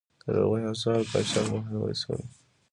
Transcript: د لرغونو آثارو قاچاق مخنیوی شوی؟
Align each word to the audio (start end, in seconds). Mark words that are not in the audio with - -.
د 0.23 0.23
لرغونو 0.35 0.65
آثارو 0.73 1.09
قاچاق 1.11 1.47
مخنیوی 1.53 1.95
شوی؟ 2.01 2.23